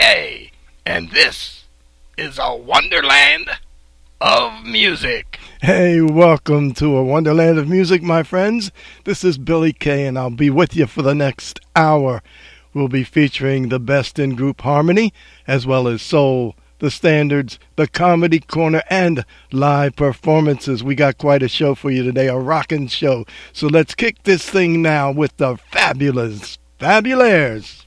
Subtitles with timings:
[0.00, 0.50] Billy
[0.86, 1.64] and this
[2.16, 3.50] is a wonderland
[4.18, 5.38] of music.
[5.60, 8.72] Hey, welcome to a wonderland of music, my friends.
[9.04, 12.22] This is Billy Kay, and I'll be with you for the next hour.
[12.72, 15.12] We'll be featuring the best in group harmony,
[15.46, 20.82] as well as soul, the standards, the comedy corner, and live performances.
[20.82, 23.26] We got quite a show for you today, a rockin' show.
[23.52, 27.84] So let's kick this thing now with the fabulous Fabulaires.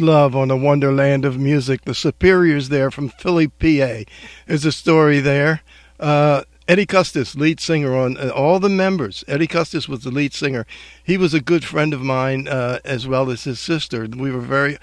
[0.00, 1.82] Love on the Wonderland of Music.
[1.82, 4.10] The Superiors there from Philly, PA.
[4.46, 5.62] There's a story there.
[6.00, 9.24] Uh, Eddie Custis, lead singer on uh, all the members.
[9.28, 10.66] Eddie Custis was the lead singer.
[11.02, 14.06] He was a good friend of mine uh, as well as his sister.
[14.06, 14.78] We were very,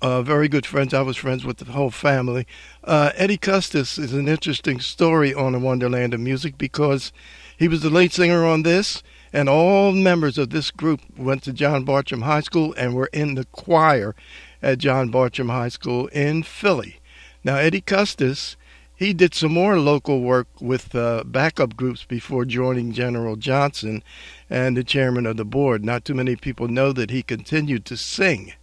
[0.00, 0.94] uh, very good friends.
[0.94, 2.46] I was friends with the whole family.
[2.82, 7.12] Uh, Eddie Custis is an interesting story on the Wonderland of Music because
[7.56, 9.02] he was the lead singer on this
[9.32, 13.34] and all members of this group went to John Bartram High School and were in
[13.34, 14.14] the choir
[14.62, 17.00] at John Bartram High School in Philly.
[17.44, 18.56] Now, Eddie Custis,
[18.94, 24.02] he did some more local work with uh, backup groups before joining General Johnson
[24.48, 25.84] and the Chairmen of the Board.
[25.84, 28.54] Not too many people know that he continued to sing.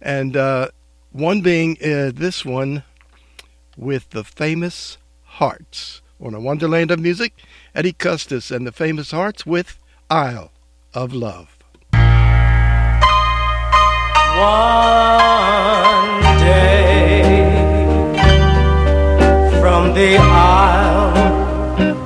[0.00, 0.68] And uh,
[1.12, 2.82] one being uh, this one
[3.76, 6.00] with the famous Hearts.
[6.20, 7.34] On a Wonderland of Music,
[7.74, 10.52] Eddie Custis and the famous Hearts with Isle
[10.94, 11.53] of Love.
[14.36, 17.22] One day
[19.60, 20.16] from the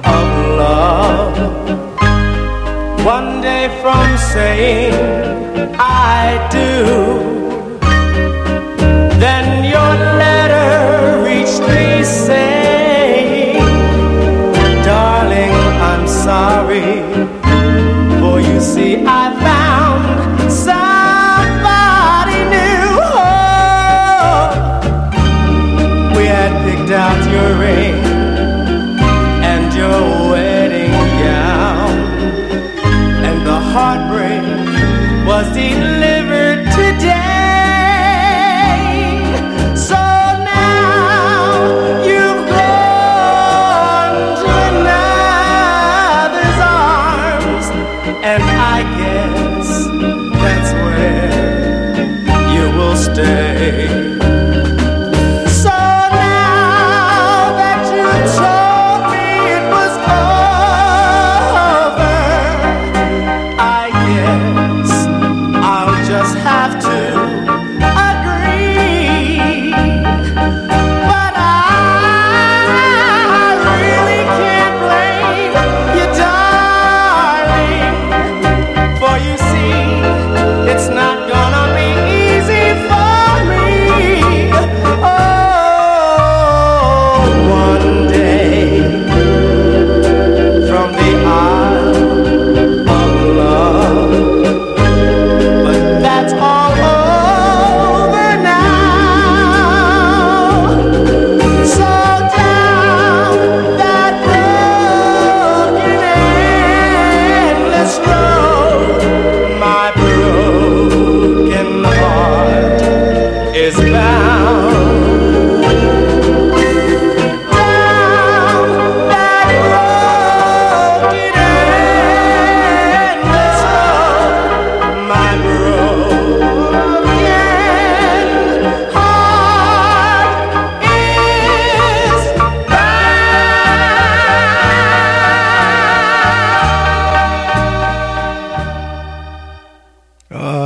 [0.04, 0.28] of
[0.60, 1.38] Love,
[3.02, 4.92] one day from saying
[5.80, 6.68] I do,
[9.24, 9.92] then your
[10.22, 13.64] letter reached me saying,
[14.84, 15.54] Darling,
[15.90, 16.90] I'm sorry
[18.20, 19.17] for you see, I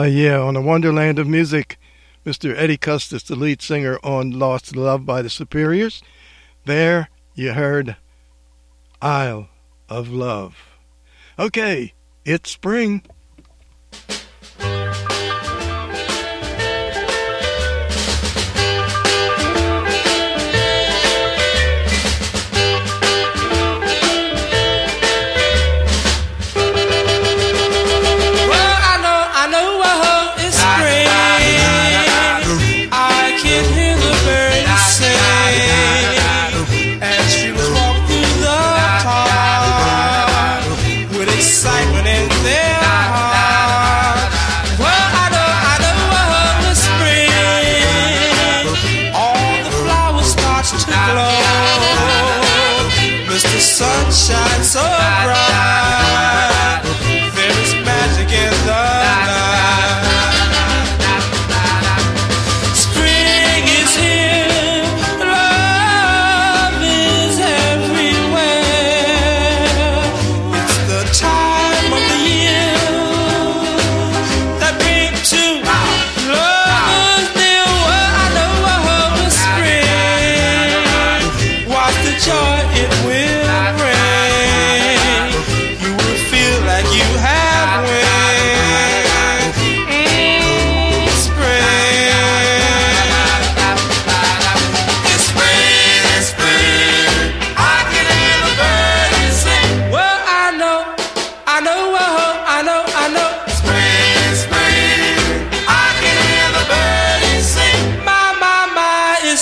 [0.02, 0.06] Uh,
[0.60, 1.78] wonderland of Music,
[2.26, 2.56] Mr.
[2.56, 6.02] Eddie Custis, the lead singer on Lost Love by the Superiors.
[6.64, 7.94] There you heard
[9.00, 9.48] Isle
[9.88, 10.56] of Love.
[11.38, 11.92] Okay,
[12.24, 13.02] it's spring.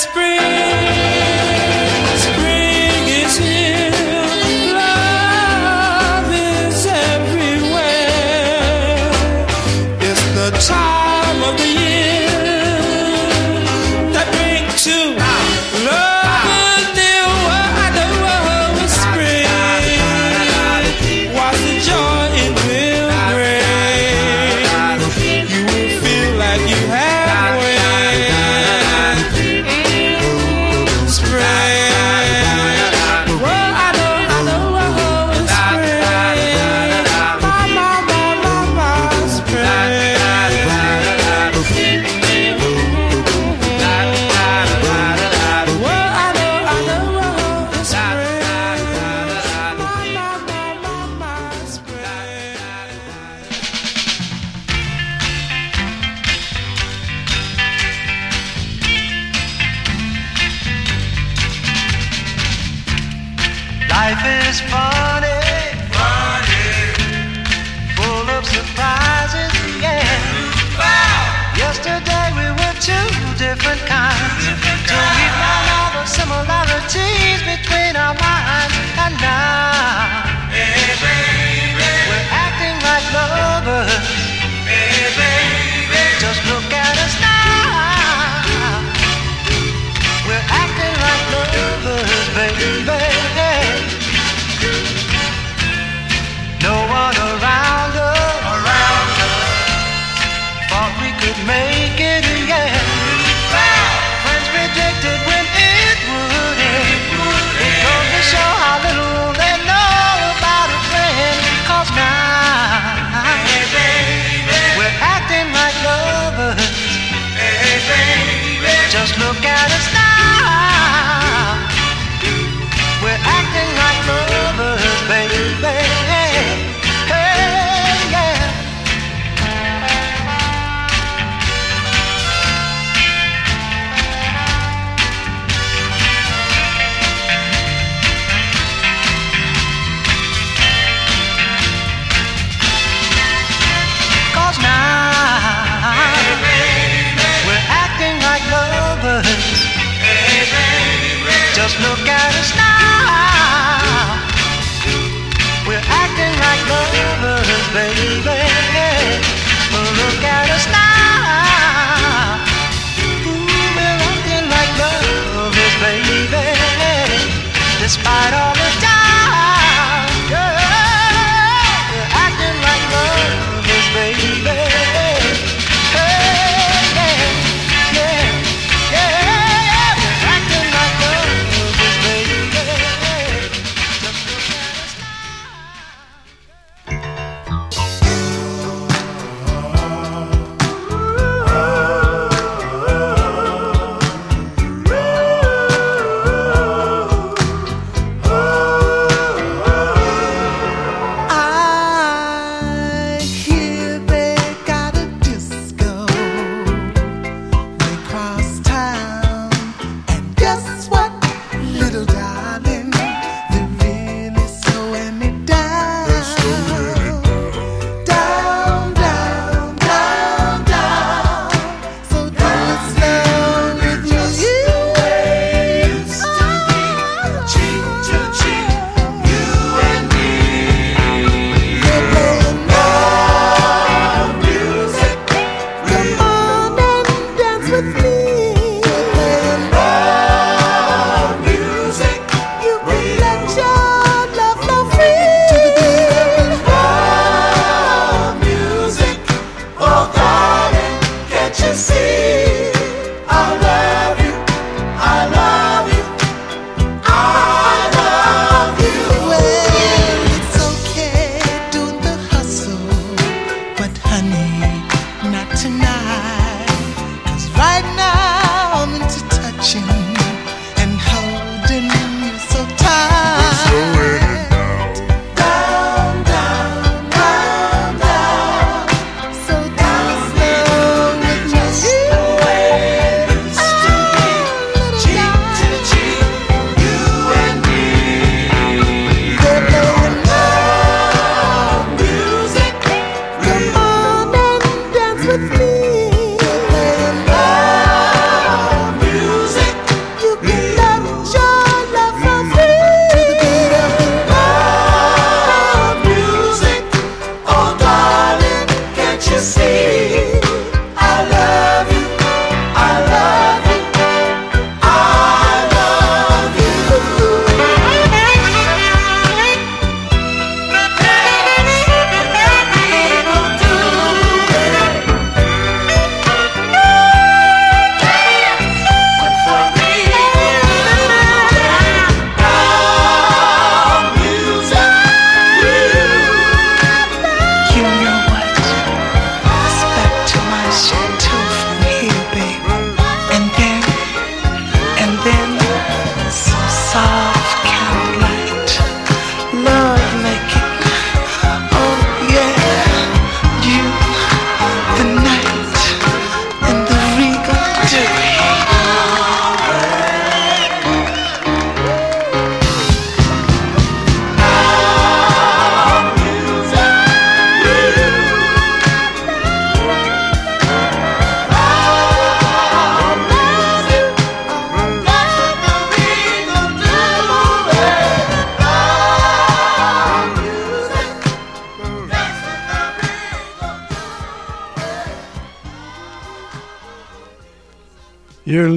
[0.01, 0.80] spring.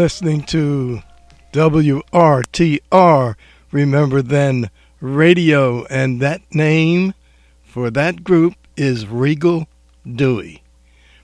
[0.03, 1.01] Listening to
[1.53, 3.35] WRTR.
[3.71, 7.13] Remember then radio, and that name
[7.63, 9.65] for that group is Regal
[10.05, 10.61] Dewy.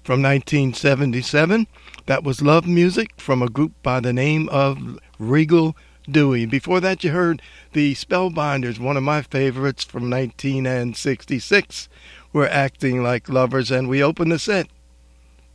[0.02, 1.68] from 1977.
[2.06, 5.76] That was Love Music from a group by the name of Regal
[6.10, 6.46] Dewy.
[6.46, 7.42] Before that, you heard
[7.74, 11.90] the Spellbinders, one of my favorites from 1966.
[12.32, 14.68] We're acting like lovers, and we open the set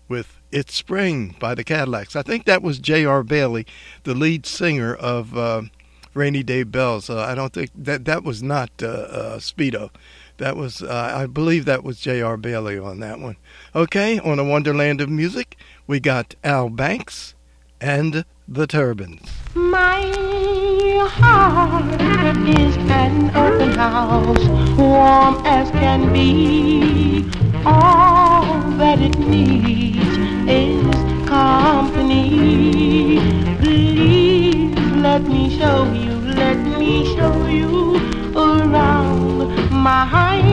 [0.08, 2.14] with It's Spring by the Cadillacs.
[2.14, 3.25] I think that was J.R.
[3.25, 3.67] Bailey,
[4.05, 5.62] the lead singer of uh,
[6.14, 7.11] Rainy Day Bells.
[7.11, 9.90] Uh, I don't think that that was not uh, uh Speedo.
[10.37, 12.37] That was, uh, I believe that was J.R.
[12.37, 13.37] Bailey on that one.
[13.75, 15.57] Okay, on a Wonderland of Music,
[15.88, 17.35] we got Al Banks
[17.81, 19.29] and the Turbans.
[19.57, 20.03] My
[21.09, 22.01] heart
[22.49, 27.29] is an open house, warm as can be.
[27.67, 30.04] All that it needs
[30.48, 30.94] is
[31.26, 33.18] company.
[33.59, 37.96] Please let me show you, let me show you
[38.37, 40.44] around my heart.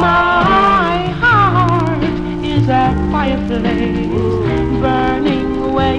[0.00, 2.02] My heart
[2.44, 4.08] is a fireplace
[4.80, 5.98] burning away,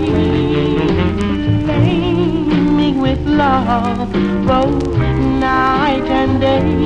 [1.66, 4.12] flaming with love
[4.48, 6.81] both night and day.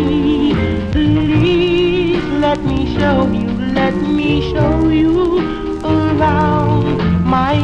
[2.56, 5.40] Let me show you, let me show you
[5.84, 7.58] around my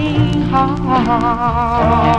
[0.51, 2.11] heart.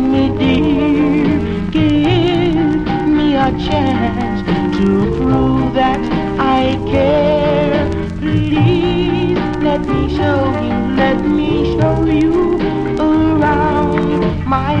[0.00, 1.38] Me, dear.
[1.70, 4.40] Give me a chance
[4.78, 6.00] to prove that
[6.40, 7.90] I care.
[8.18, 12.58] Please let me show you, let me show you
[12.98, 14.76] around my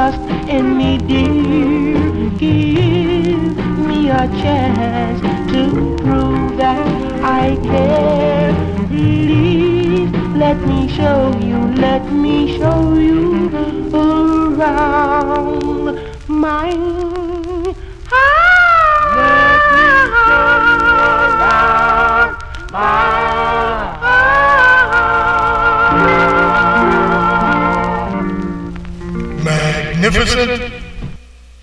[0.01, 1.93] Trust in me, dear.
[2.39, 3.55] Give
[3.87, 8.51] me a chance to prove that I care.
[8.87, 13.51] Please let me show you, let me show you
[13.93, 16.73] around my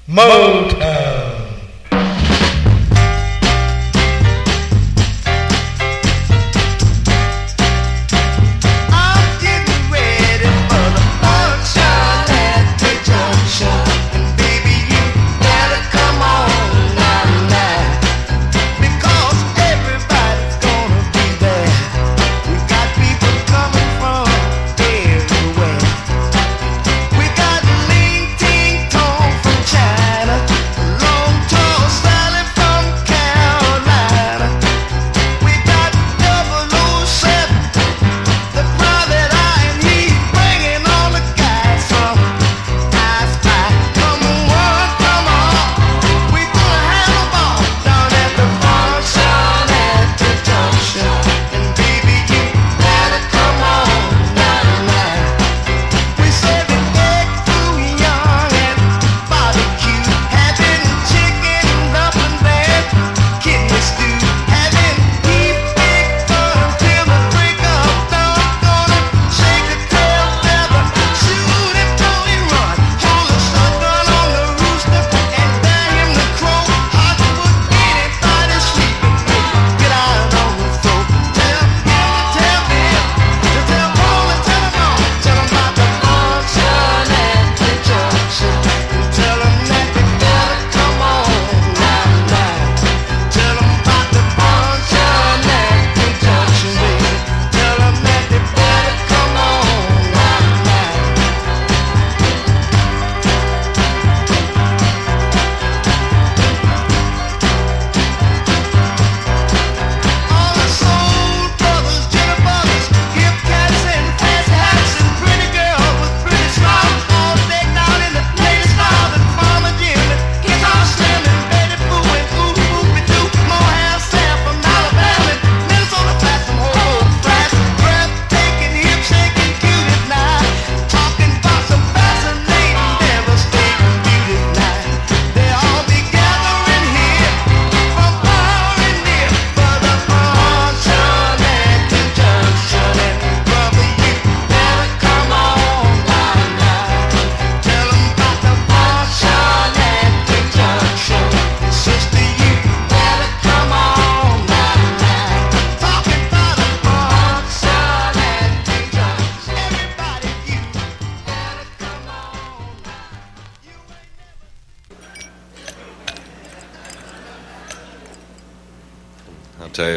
[0.09, 0.88] Motown.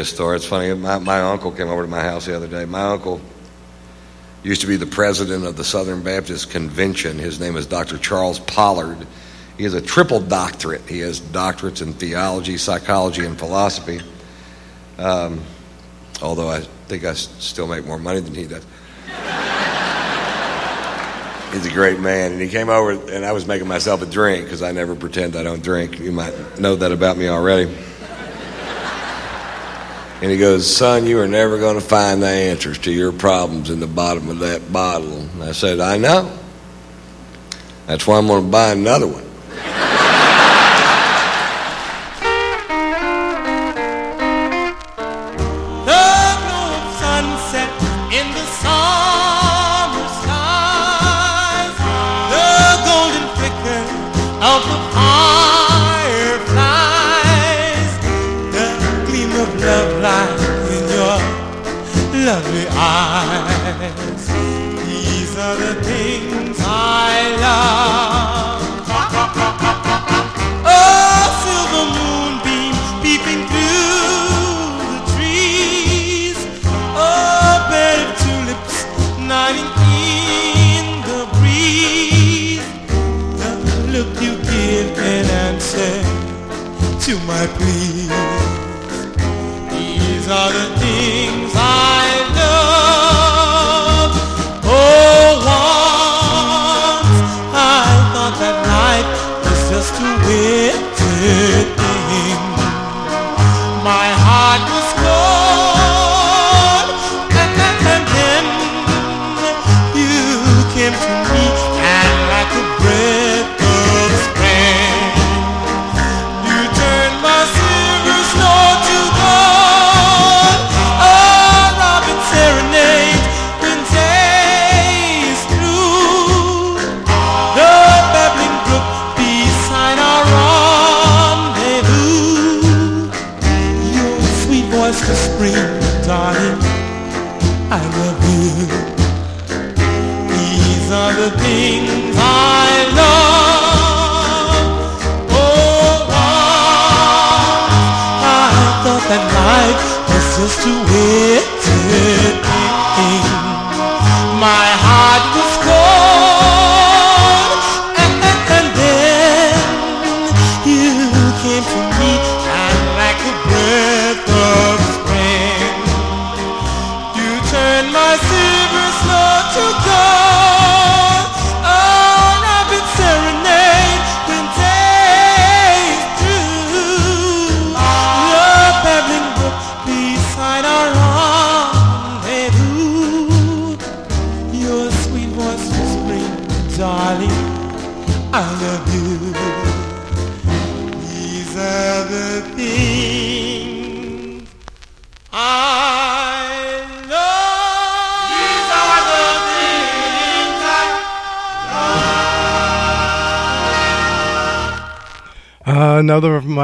[0.02, 0.36] A story.
[0.36, 0.74] It's funny.
[0.74, 2.64] My, my uncle came over to my house the other day.
[2.64, 3.20] My uncle
[4.42, 7.18] used to be the president of the Southern Baptist Convention.
[7.18, 7.98] His name is Dr.
[7.98, 9.06] Charles Pollard.
[9.56, 10.82] He has a triple doctorate.
[10.88, 14.00] He has doctorates in theology, psychology, and philosophy.
[14.98, 15.40] Um,
[16.20, 18.66] although I think I still make more money than he does.
[21.52, 24.44] He's a great man, and he came over, and I was making myself a drink
[24.44, 26.00] because I never pretend I don't drink.
[26.00, 27.72] You might know that about me already.
[30.22, 33.70] And he goes, Son, you are never going to find the answers to your problems
[33.70, 35.18] in the bottom of that bottle.
[35.18, 36.38] And I said, I know.
[37.86, 39.31] That's why I'm going to buy another one.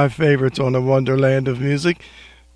[0.09, 2.01] My favorites on the Wonderland of Music,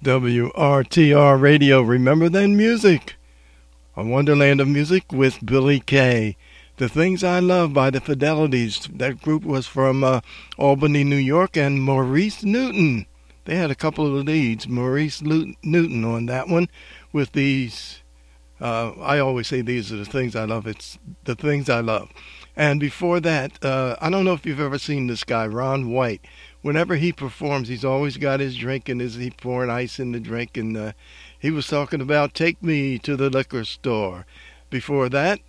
[0.03, 1.83] WRTR Radio.
[1.83, 3.17] Remember then music.
[3.95, 6.39] A Wonderland of Music with Billy Kay.
[6.79, 8.97] The Things I Love by the Fidelitys.
[8.97, 10.23] That group was from uh,
[10.57, 13.05] Albany, New York, and Maurice Newton.
[13.45, 14.67] They had a couple of leads.
[14.67, 16.71] Maurice Newton on that one
[17.13, 18.01] with these.
[18.63, 20.67] Uh, I always say these are the things I love.
[20.67, 22.09] It's the things I love.
[22.55, 26.23] And before that, uh, I don't know if you've ever seen this guy, Ron White.
[26.61, 30.21] Whenever he performs, he's always got his drink and is he pouring ice in the
[30.21, 30.57] drink.
[30.57, 30.93] And uh,
[31.39, 34.27] he was talking about "Take Me to the Liquor Store."
[34.69, 35.41] Before that,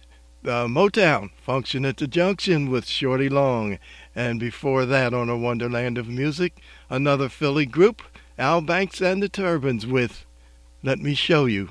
[0.46, 3.80] uh, Motown, "Function at the Junction" with Shorty Long.
[4.16, 6.54] And before that, on a Wonderland of Music,
[6.90, 8.02] another Philly group,
[8.38, 10.26] Al Banks and the Turbans with
[10.82, 11.70] "Let Me Show You."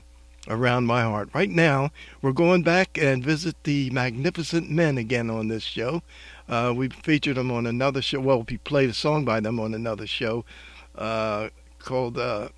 [0.48, 1.28] Around my heart.
[1.32, 6.02] Right now, we're going back and visit the Magnificent Men again on this show.
[6.48, 8.18] Uh, we featured them on another show.
[8.18, 10.44] Well, we played a song by them on another show
[10.96, 12.48] uh, called uh,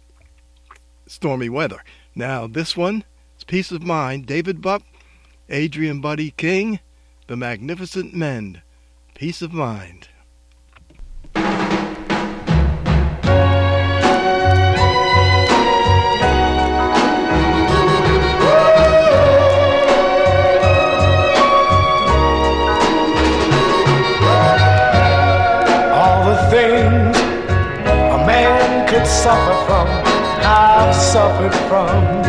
[1.07, 1.85] Stormy Weather.
[2.15, 3.05] Now, this one
[3.37, 4.25] is Peace of Mind.
[4.25, 4.83] David Bupp,
[5.51, 6.81] Adrian Buddy King,
[7.27, 8.63] the Magnificent Men.
[9.15, 10.09] Peace of Mind.
[29.25, 29.89] suffer from,
[30.45, 32.24] I've suffered from.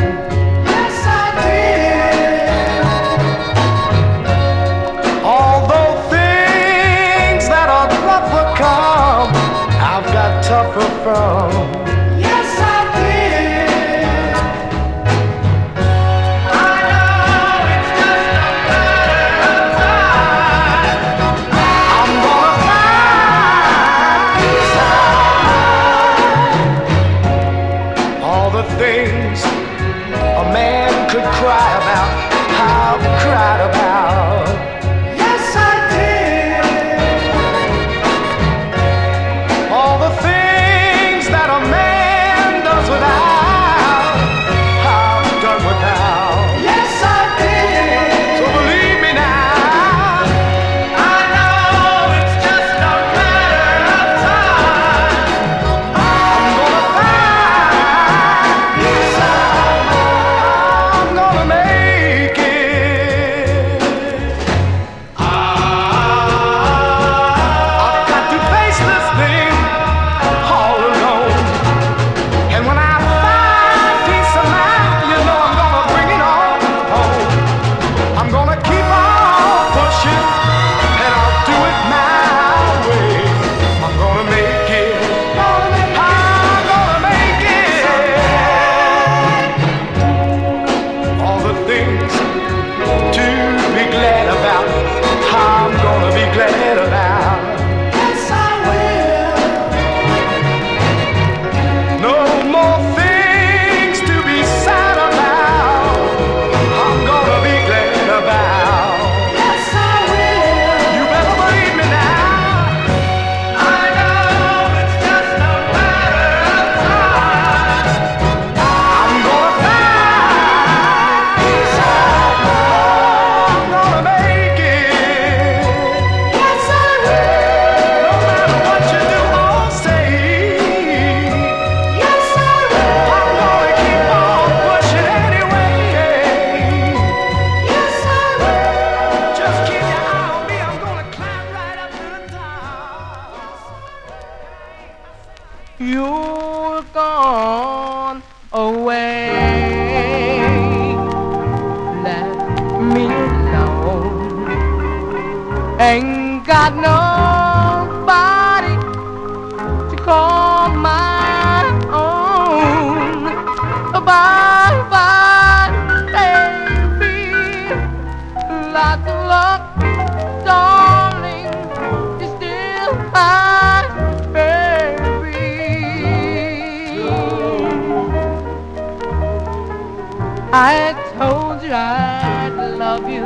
[182.95, 183.23] Love you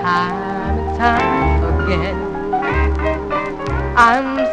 [0.00, 2.16] time and time again.
[3.98, 4.43] I'm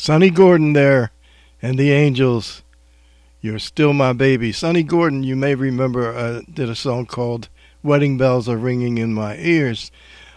[0.00, 1.12] Sonny Gordon there
[1.60, 2.62] and the Angels.
[3.42, 4.50] You're still my baby.
[4.50, 7.50] Sonny Gordon, you may remember, uh, did a song called
[7.82, 9.92] Wedding Bells Are Ringing in My Ears.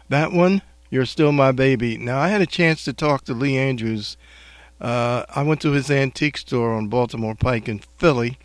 [0.10, 1.98] That one, You're Still My Baby.
[1.98, 4.18] Now, I had a chance to talk to Lee Andrews.
[4.82, 8.38] Uh, I went to his antique store on Baltimore Pike in Philly,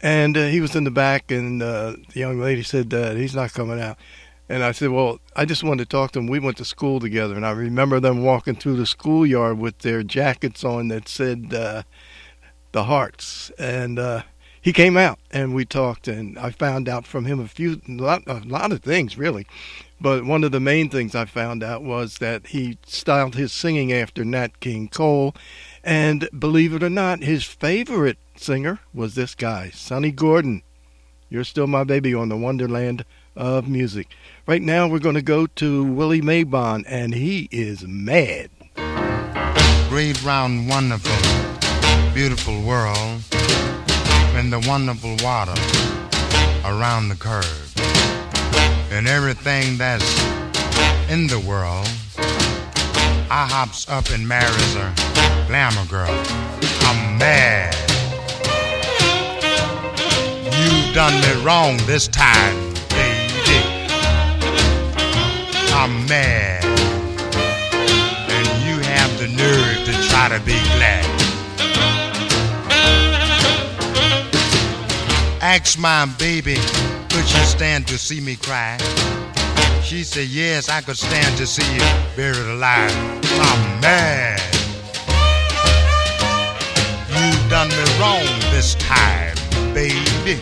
[0.00, 3.34] and uh, he was in the back, and uh, the young lady said that he's
[3.34, 3.98] not coming out.
[4.52, 6.26] And I said, Well, I just wanted to talk to him.
[6.26, 10.02] We went to school together, and I remember them walking through the schoolyard with their
[10.02, 11.84] jackets on that said uh,
[12.72, 13.50] the Hearts.
[13.58, 14.24] And uh,
[14.60, 17.92] he came out, and we talked, and I found out from him a few, a
[17.92, 19.46] lot, a lot of things, really.
[19.98, 23.90] But one of the main things I found out was that he styled his singing
[23.90, 25.34] after Nat King Cole.
[25.82, 30.60] And believe it or not, his favorite singer was this guy, Sonny Gordon.
[31.30, 34.08] You're still my baby on the Wonderland of music.
[34.44, 38.50] Right now, we're going to go to Willie Mabon, and he is mad.
[39.88, 41.12] Great, round, wonderful,
[42.12, 43.22] beautiful world,
[44.34, 45.54] and the wonderful water
[46.64, 47.72] around the curve
[48.90, 50.20] and everything that's
[51.08, 51.88] in the world.
[53.30, 54.92] I hops up and marries a
[55.46, 56.10] glamour girl.
[56.80, 57.76] I'm mad.
[60.58, 62.71] You've done me wrong this time,
[65.72, 66.64] I'm mad.
[68.30, 71.04] And you have the nerve to try to be glad.
[75.42, 76.56] Ask my baby
[77.12, 78.78] could you stand to see me cry?
[79.82, 81.82] She said, Yes, I could stand to see you
[82.16, 82.90] buried alive.
[83.22, 84.40] I'm mad.
[87.10, 89.36] You done me wrong this time,
[89.74, 90.40] baby.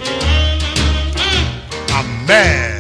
[1.93, 2.80] I'm mad.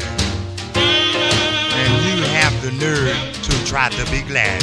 [2.72, 4.62] Nerve to try to be glad.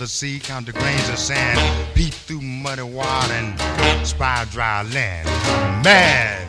[0.00, 1.60] The sea, count the grains of sand,
[1.94, 5.26] peep through muddy water and spy dry land.
[5.84, 6.48] Mad.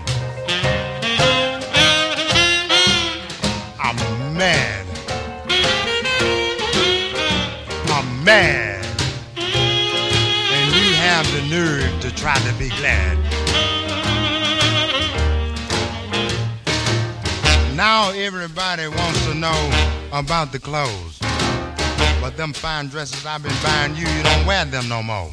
[3.78, 3.98] I'm
[4.38, 4.86] mad.
[7.90, 8.86] I'm mad.
[9.36, 13.18] And you have the nerve to try to be glad.
[17.76, 21.21] Now everybody wants to know about the clothes.
[22.22, 25.32] But them fine dresses I've been buying you, you don't wear them no more.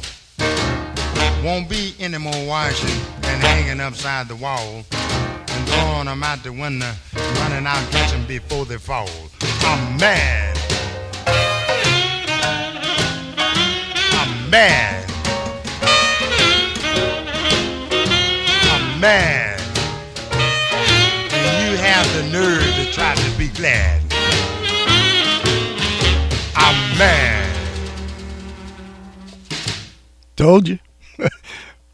[1.43, 2.89] Won't be any more washing
[3.23, 8.65] and hanging upside the wall and throwing them out the window, running out catching before
[8.65, 9.07] they fall.
[9.61, 10.57] I'm mad.
[14.17, 15.05] I'm mad.
[18.73, 19.61] I'm mad.
[21.31, 23.98] And you have the nerve to try to be glad.
[30.39, 30.79] Told you.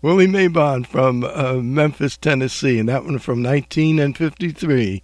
[0.04, 5.02] Willie Mabon from uh, Memphis, Tennessee, and that one from 1953.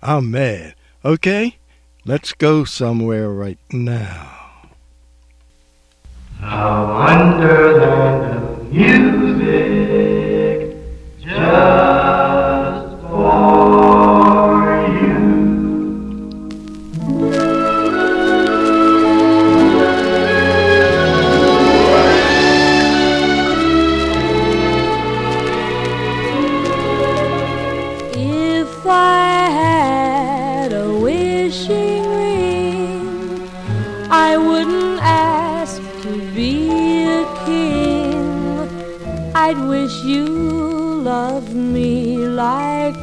[0.00, 0.76] I'm mad.
[1.04, 1.58] Okay,
[2.04, 4.30] let's go somewhere right now.
[6.40, 9.96] A wonderland of music
[11.18, 12.17] just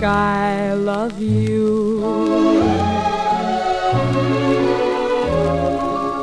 [0.05, 2.03] I love you.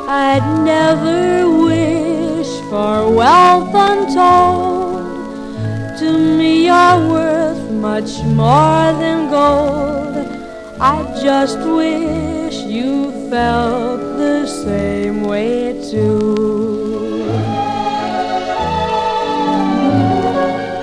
[0.08, 5.02] I'd never wish for wealth untold.
[5.98, 10.16] To me, you're worth much more than gold.
[10.80, 17.24] I just wish you felt the same way too.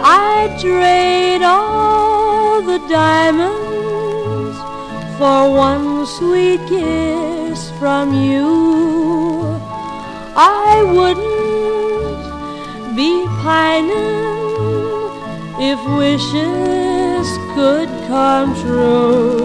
[0.04, 1.69] I'd trade all
[2.66, 4.58] the diamonds
[5.18, 9.60] for one sweet kiss from you.
[10.36, 11.28] I wouldn't
[12.96, 14.30] be pining
[15.62, 19.40] if wishes could come true.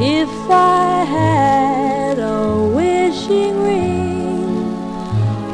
[0.00, 4.74] If I had a wishing ring,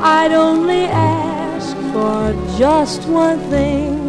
[0.02, 4.03] I'd only ask for just one thing.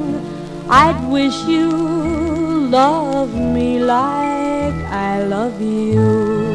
[0.69, 6.45] I'd wish you love me like I love you.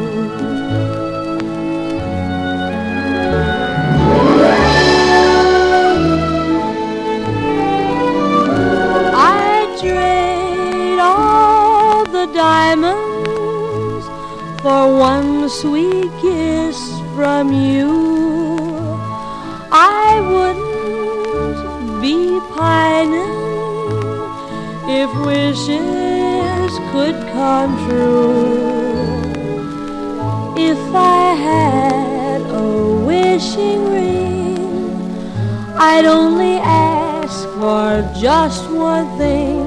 [12.33, 14.05] Diamonds
[14.61, 16.77] for one sweet kiss
[17.13, 17.91] from you.
[19.71, 23.40] I wouldn't be pining
[24.99, 28.61] if wishes could come true.
[30.69, 32.69] If I had a
[33.09, 34.59] wishing ring,
[35.77, 37.89] I'd only ask for
[38.19, 39.61] just one thing.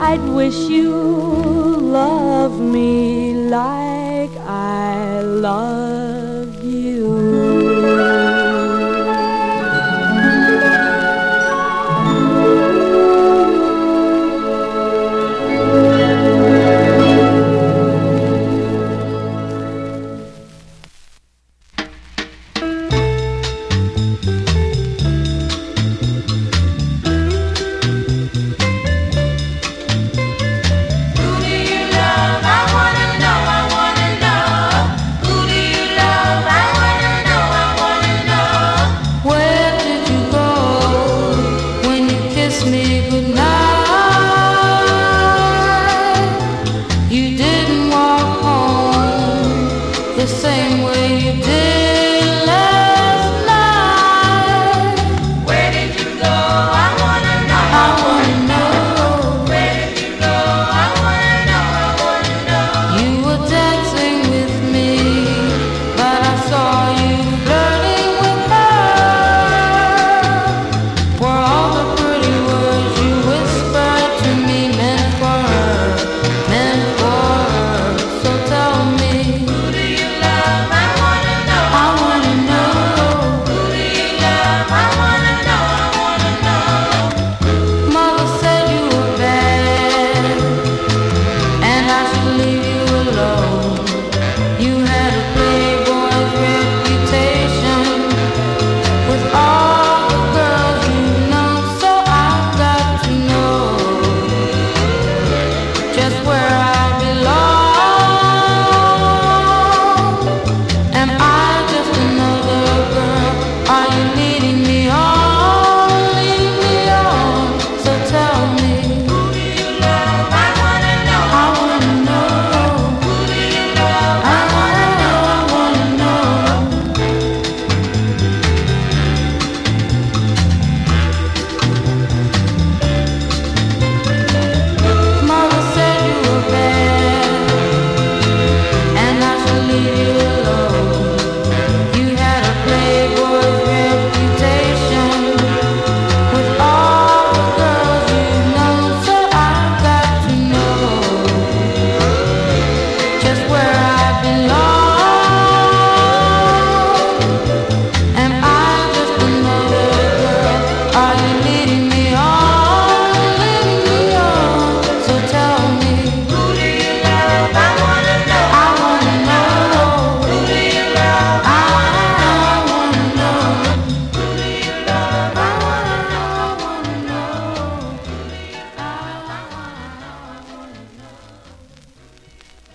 [0.00, 0.92] I'd wish you
[2.00, 6.03] love me like I love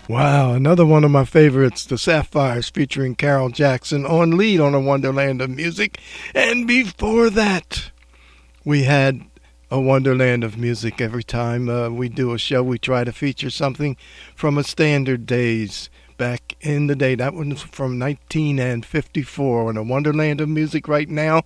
[0.10, 4.80] Wow, another one of my favorites, the Sapphires featuring Carol Jackson on lead on a
[4.80, 6.00] Wonderland of Music.
[6.34, 7.92] And before that,
[8.66, 9.22] we had
[9.70, 11.00] a Wonderland of Music.
[11.00, 13.98] Every time uh, we do a show, we try to feature something
[14.34, 17.14] from a standard days back in the day.
[17.14, 21.44] That was from 1954 on a Wonderland of Music right now.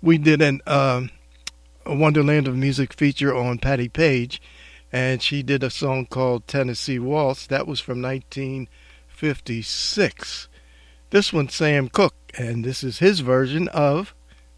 [0.00, 1.10] We did an um
[1.84, 4.40] a Wonderland of Music feature on Patti Page
[4.92, 7.46] and she did a song called Tennessee Waltz.
[7.46, 10.48] That was from 1956.
[11.10, 14.12] This one's Sam Cooke, and this is his version of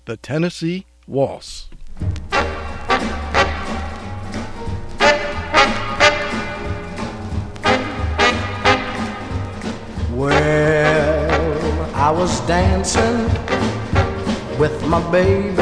[0.07, 1.68] the Tennessee Waltz.
[10.11, 13.26] Well, I was dancing
[14.59, 15.55] with my baby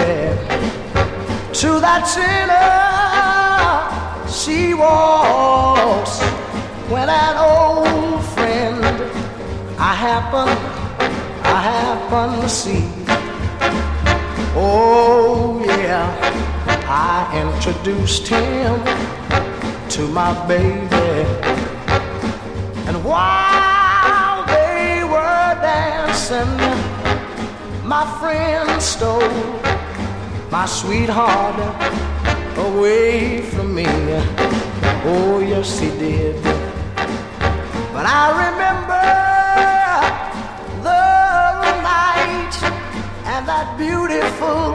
[1.53, 2.07] to that
[4.37, 6.20] Tennessee waltz
[6.91, 8.84] when an old friend
[9.78, 10.49] I happen,
[11.43, 12.84] I happen to see.
[14.55, 16.05] Oh yeah,
[16.87, 17.16] I
[17.47, 18.74] introduced him
[19.89, 21.24] to my baby.
[22.89, 26.57] And while they were dancing,
[27.89, 29.66] my friend stole
[30.51, 31.57] my sweetheart
[32.59, 33.87] away from me.
[35.09, 36.43] Oh, yes, he did.
[37.93, 39.07] But I remember
[40.83, 41.03] the
[41.95, 42.55] night
[43.33, 44.75] and that beautiful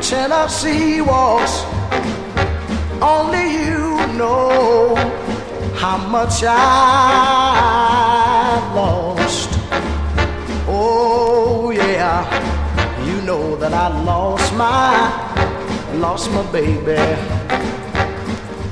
[0.00, 1.64] Tennessee waltz.
[3.00, 4.94] Only you know
[5.76, 7.93] how much I
[16.14, 16.94] lost my baby.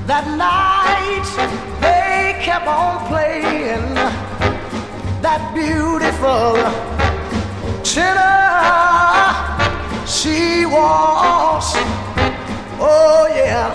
[0.07, 1.27] That night
[1.83, 3.95] they kept on playing
[5.27, 6.55] that beautiful
[10.07, 11.73] she waltz.
[12.79, 13.75] Oh yeah,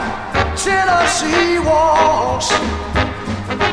[0.64, 2.91] Tennessee waltz.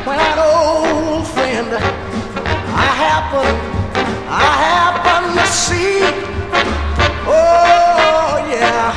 [0.06, 3.58] When an old friend I happened
[4.30, 6.00] I happen to see.
[7.26, 8.92] Oh, yeah.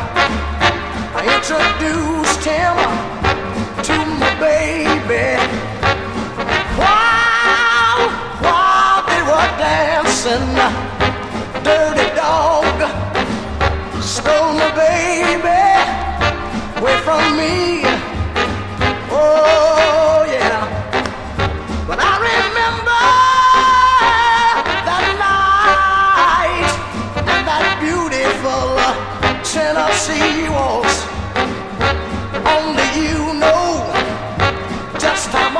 [1.15, 2.75] I introduced him
[3.87, 5.39] to my baby.
[6.79, 8.03] While,
[8.43, 10.51] while they were dancing,
[11.63, 12.77] dirty dog
[14.01, 15.63] stole my baby
[16.79, 17.55] away from me.
[19.11, 20.10] Oh,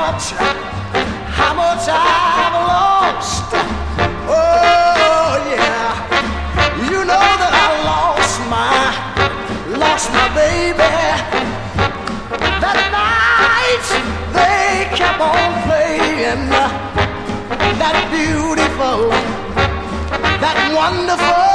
[0.02, 0.32] much,
[1.38, 3.46] how much I've lost.
[4.26, 5.94] Oh yeah,
[6.90, 8.74] you know that I lost my,
[9.78, 10.92] lost my baby.
[12.62, 13.86] That night
[14.34, 16.50] they kept on playing
[17.82, 19.00] that beautiful,
[20.42, 21.51] that wonderful,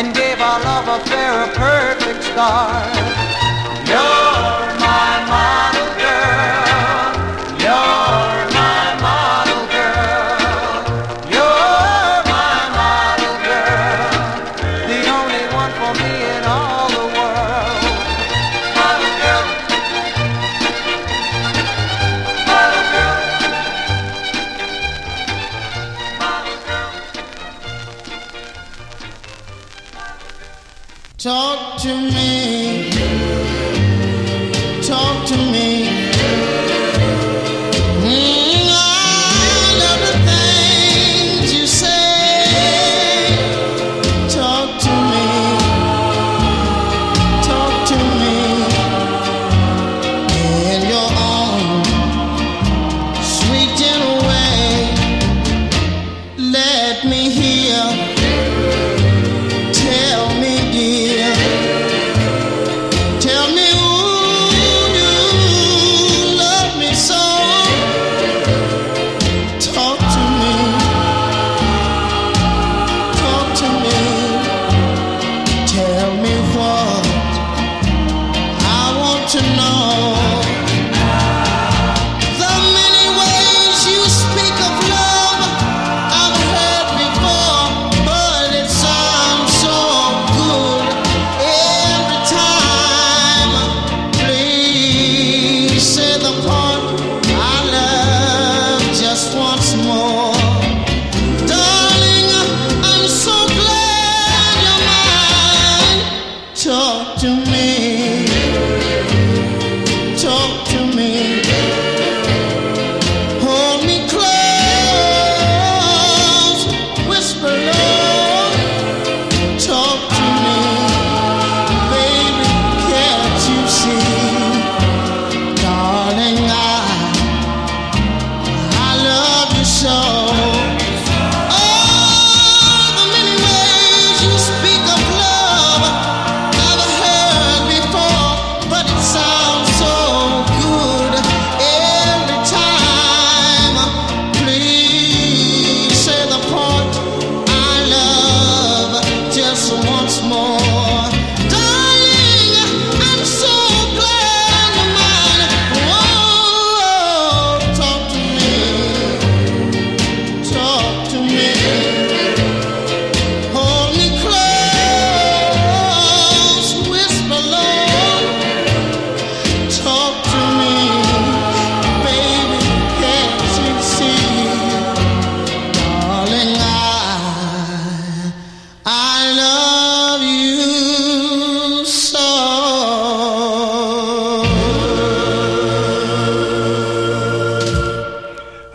[0.00, 2.96] and gave our love affair a perfect start.
[3.86, 4.19] You're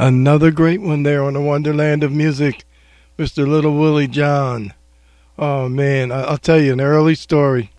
[0.06, 2.64] Another great one there on the Wonderland of Music,
[3.18, 3.48] Mr.
[3.48, 4.72] Little Willie John.
[5.40, 7.72] Oh man, I- I'll tell you an early story.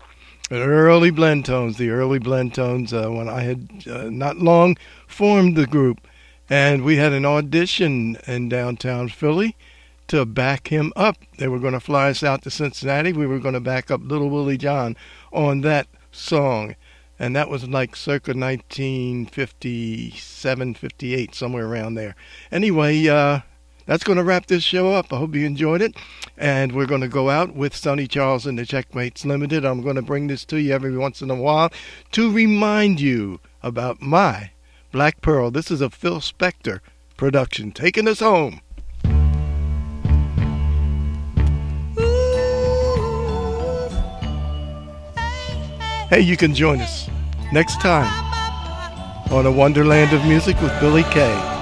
[0.51, 4.75] An early blend tones, the early blend tones, uh, when I had uh, not long
[5.07, 6.05] formed the group,
[6.49, 9.55] and we had an audition in downtown Philly
[10.09, 11.15] to back him up.
[11.37, 13.13] They were going to fly us out to Cincinnati.
[13.13, 14.97] We were going to back up Little Willie John
[15.31, 16.75] on that song.
[17.19, 22.15] And that was like circa 1957, 58, somewhere around there.
[22.51, 23.39] Anyway, uh,
[23.87, 25.11] that's going to wrap this show up.
[25.11, 25.95] I hope you enjoyed it.
[26.37, 29.65] And we're going to go out with Sonny Charles and the Checkmates Limited.
[29.65, 31.71] I'm going to bring this to you every once in a while
[32.11, 34.51] to remind you about my
[34.91, 35.51] Black Pearl.
[35.51, 36.81] This is a Phil Spector
[37.15, 38.61] production taking us home.
[46.09, 47.09] Hey, you can join us
[47.51, 48.07] next time
[49.29, 51.56] on a Wonderland of Music with Billy Kay.